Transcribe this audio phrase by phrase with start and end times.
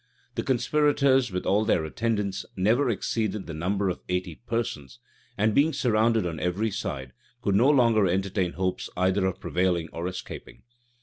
[0.33, 4.97] The conspirators, with all their attendants, never exceeded the number of eighty persons;
[5.37, 10.07] and being surrounded on every side, could no longer entertain hopes either of prevailing or
[10.07, 10.63] escaping.